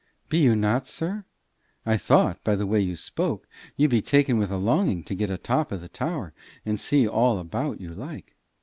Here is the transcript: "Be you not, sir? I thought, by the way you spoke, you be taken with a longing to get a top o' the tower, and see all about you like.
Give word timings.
"Be 0.29 0.39
you 0.39 0.55
not, 0.55 0.87
sir? 0.87 1.25
I 1.85 1.95
thought, 1.95 2.43
by 2.43 2.55
the 2.55 2.65
way 2.65 2.79
you 2.79 2.95
spoke, 2.95 3.47
you 3.77 3.87
be 3.87 4.01
taken 4.01 4.39
with 4.39 4.49
a 4.49 4.57
longing 4.57 5.03
to 5.03 5.13
get 5.13 5.29
a 5.29 5.37
top 5.37 5.71
o' 5.71 5.77
the 5.77 5.89
tower, 5.89 6.33
and 6.65 6.79
see 6.79 7.07
all 7.07 7.37
about 7.37 7.79
you 7.79 7.93
like. 7.93 8.33